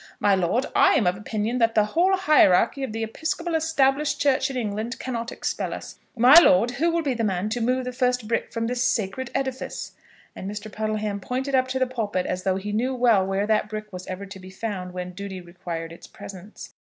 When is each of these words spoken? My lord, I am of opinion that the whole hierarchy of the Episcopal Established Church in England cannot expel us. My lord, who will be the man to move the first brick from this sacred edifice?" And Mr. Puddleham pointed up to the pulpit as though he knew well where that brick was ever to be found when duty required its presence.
My 0.19 0.33
lord, 0.33 0.65
I 0.75 0.95
am 0.95 1.05
of 1.05 1.15
opinion 1.15 1.59
that 1.59 1.75
the 1.75 1.83
whole 1.85 2.15
hierarchy 2.17 2.81
of 2.81 2.91
the 2.91 3.03
Episcopal 3.03 3.53
Established 3.53 4.19
Church 4.19 4.49
in 4.49 4.57
England 4.57 4.97
cannot 4.97 5.31
expel 5.31 5.75
us. 5.75 5.99
My 6.17 6.33
lord, 6.39 6.71
who 6.71 6.89
will 6.89 7.03
be 7.03 7.13
the 7.13 7.23
man 7.23 7.49
to 7.49 7.61
move 7.61 7.85
the 7.85 7.91
first 7.91 8.27
brick 8.27 8.51
from 8.51 8.65
this 8.65 8.83
sacred 8.83 9.29
edifice?" 9.35 9.91
And 10.35 10.49
Mr. 10.49 10.71
Puddleham 10.71 11.21
pointed 11.21 11.53
up 11.53 11.67
to 11.67 11.77
the 11.77 11.85
pulpit 11.85 12.25
as 12.25 12.41
though 12.41 12.55
he 12.57 12.71
knew 12.71 12.95
well 12.95 13.23
where 13.23 13.45
that 13.45 13.69
brick 13.69 13.93
was 13.93 14.07
ever 14.07 14.25
to 14.25 14.39
be 14.39 14.49
found 14.49 14.91
when 14.91 15.11
duty 15.11 15.39
required 15.39 15.91
its 15.91 16.07
presence. 16.07 16.73